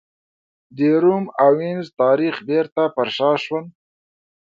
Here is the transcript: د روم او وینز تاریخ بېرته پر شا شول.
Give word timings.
د 0.77 0.79
روم 1.03 1.25
او 1.41 1.49
وینز 1.59 1.87
تاریخ 2.01 2.35
بېرته 2.49 2.83
پر 2.95 3.07
شا 3.15 3.31
شول. 3.43 3.65